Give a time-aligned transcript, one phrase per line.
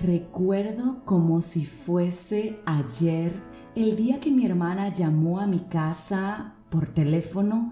[0.00, 3.32] Recuerdo como si fuese ayer
[3.74, 7.70] el día que mi hermana llamó a mi casa por teléfono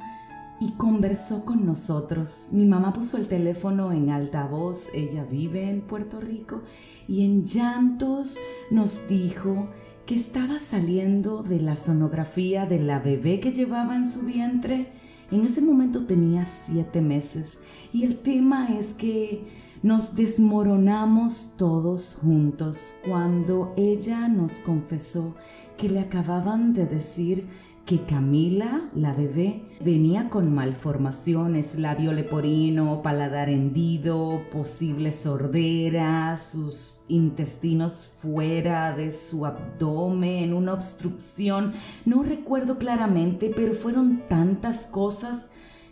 [0.60, 2.50] y conversó con nosotros.
[2.52, 6.62] Mi mamá puso el teléfono en altavoz, ella vive en Puerto Rico,
[7.08, 8.36] y en llantos
[8.70, 9.68] nos dijo
[10.04, 14.92] que estaba saliendo de la sonografía de la bebé que llevaba en su vientre.
[15.30, 17.60] En ese momento tenía siete meses
[17.92, 19.44] y el tema es que
[19.82, 25.36] nos desmoronamos todos juntos cuando ella nos confesó
[25.78, 27.46] que le acababan de decir
[27.90, 38.06] que Camila, la bebé, venía con malformaciones, labio leporino, paladar hendido, posible sordera, sus intestinos
[38.16, 41.72] fuera de su abdomen, una obstrucción.
[42.04, 45.50] No recuerdo claramente, pero fueron tantas cosas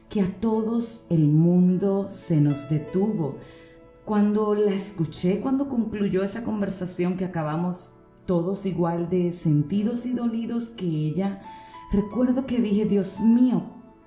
[0.08, 3.38] que a todos el mundo se nos detuvo.
[4.04, 10.70] Cuando la escuché, cuando concluyó esa conversación que acabamos todos igual de sentidos y dolidos
[10.70, 11.40] que ella,
[11.92, 13.62] recuerdo que dije, Dios mío,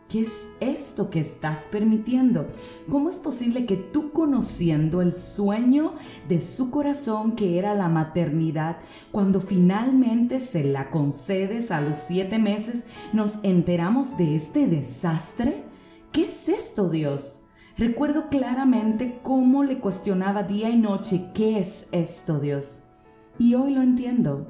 [0.08, 2.48] ¿qué es esto que estás permitiendo?
[2.90, 5.94] ¿Cómo es posible que tú conociendo el sueño
[6.28, 8.78] de su corazón que era la maternidad,
[9.12, 15.64] cuando finalmente se la concedes a los siete meses, nos enteramos de este desastre?
[16.12, 17.46] ¿Qué es esto, Dios?
[17.78, 22.84] Recuerdo claramente cómo le cuestionaba día y noche, ¿qué es esto, Dios?
[23.40, 24.46] Y hoy lo entiendo.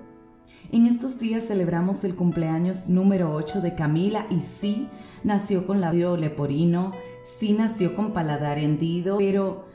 [0.71, 4.87] En estos días celebramos el cumpleaños número 8 de Camila y sí,
[5.23, 9.65] nació con labio leporino, sí nació con paladar hendido, pero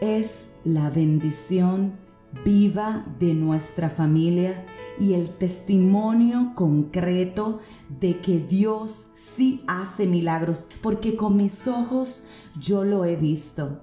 [0.00, 1.94] es la bendición
[2.44, 4.64] viva de nuestra familia
[5.00, 7.60] y el testimonio concreto
[8.00, 12.24] de que Dios sí hace milagros, porque con mis ojos
[12.58, 13.80] yo lo he visto.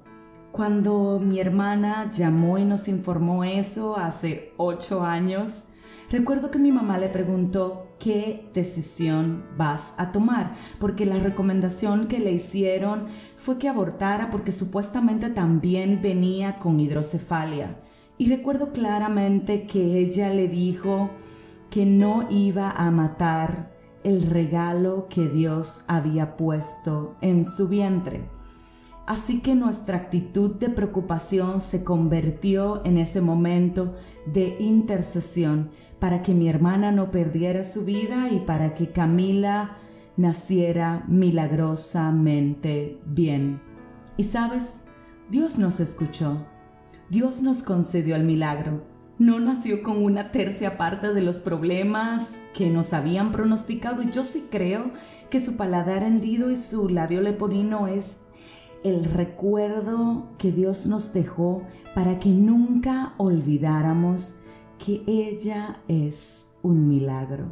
[0.51, 5.65] Cuando mi hermana llamó y nos informó eso hace ocho años,
[6.09, 12.19] recuerdo que mi mamá le preguntó qué decisión vas a tomar, porque la recomendación que
[12.19, 13.07] le hicieron
[13.37, 17.79] fue que abortara porque supuestamente también venía con hidrocefalia.
[18.17, 21.09] Y recuerdo claramente que ella le dijo
[21.69, 28.29] que no iba a matar el regalo que Dios había puesto en su vientre.
[29.05, 33.93] Así que nuestra actitud de preocupación se convirtió en ese momento
[34.25, 39.77] de intercesión para que mi hermana no perdiera su vida y para que Camila
[40.17, 43.61] naciera milagrosamente bien.
[44.17, 44.81] Y sabes,
[45.29, 46.43] Dios nos escuchó.
[47.09, 48.83] Dios nos concedió el milagro.
[49.19, 54.01] No nació con una tercia parte de los problemas que nos habían pronosticado.
[54.01, 54.91] Yo sí creo
[55.29, 58.17] que su paladar hendido y su labio leporino es
[58.85, 61.63] el recuerdo que Dios nos dejó
[61.95, 64.37] para que nunca olvidáramos
[64.77, 67.47] que ella es un milagro.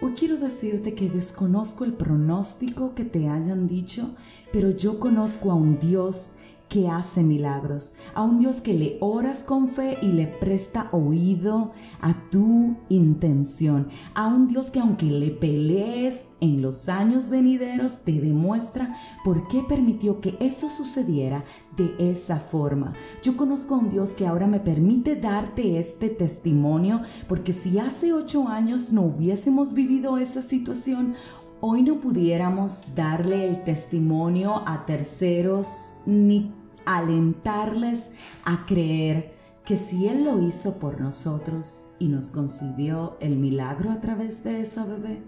[0.00, 4.14] Hoy quiero decirte que desconozco el pronóstico que te hayan dicho,
[4.54, 6.36] pero yo conozco a un Dios
[6.70, 11.72] que hace milagros, a un Dios que le oras con fe y le presta oído
[12.00, 18.12] a tu intención, a un Dios que aunque le pelees en los años venideros, te
[18.12, 21.44] demuestra por qué permitió que eso sucediera
[21.76, 22.94] de esa forma.
[23.20, 28.12] Yo conozco a un Dios que ahora me permite darte este testimonio, porque si hace
[28.12, 31.16] ocho años no hubiésemos vivido esa situación,
[31.60, 36.52] hoy no pudiéramos darle el testimonio a terceros ni
[36.96, 38.10] alentarles
[38.44, 39.34] a creer
[39.64, 44.60] que si Él lo hizo por nosotros y nos concedió el milagro a través de
[44.60, 45.22] esa bebé,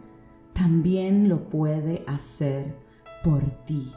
[0.53, 2.77] también lo puede hacer
[3.23, 3.93] por ti.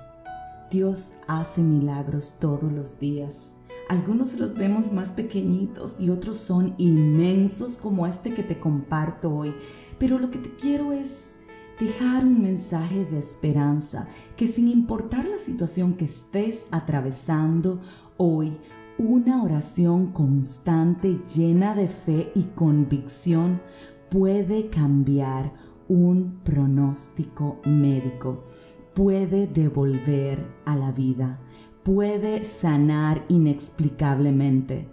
[0.70, 3.54] Dios hace milagros todos los días.
[3.88, 9.54] Algunos los vemos más pequeñitos y otros son inmensos como este que te comparto hoy.
[10.00, 11.40] Pero lo que te quiero es
[11.80, 17.82] dejar un mensaje de esperanza que sin importar la situación que estés atravesando
[18.18, 18.58] hoy,
[18.98, 23.62] una oración constante llena de fe y convicción
[24.10, 25.54] puede cambiar
[25.90, 28.46] un pronóstico médico,
[28.94, 31.42] puede devolver a la vida,
[31.84, 34.88] puede sanar inexplicablemente,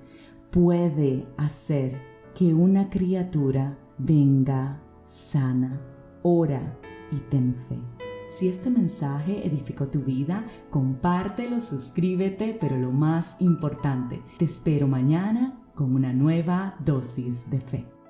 [0.50, 1.96] puede hacer
[2.35, 5.81] que una criatura venga sana
[6.22, 6.78] ora
[7.10, 7.78] y ten fe.
[8.28, 15.60] Si este mensaje edificó tu vida, compártelo, suscríbete, pero lo más importante, te espero mañana
[15.74, 18.01] con una nueva dosis de fe.